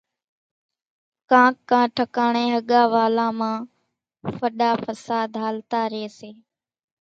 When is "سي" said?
6.17-6.29